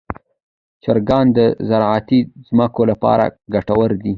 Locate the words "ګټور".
3.53-3.89